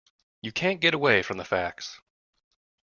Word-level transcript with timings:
You 0.41 0.51
can't 0.51 0.81
get 0.81 0.95
away 0.95 1.21
from 1.21 1.37
the 1.37 1.45
facts. 1.45 2.01